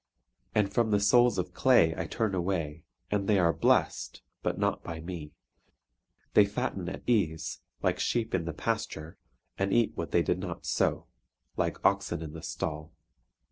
[0.55, 4.83] And from the souls of clay I turn away, and they are blest, but not
[4.83, 5.33] by me.
[6.33, 9.19] They fatten at ease, like sheep in the pasture,
[9.59, 11.05] and eat what they did not sow,
[11.55, 12.93] like oxen in the stall.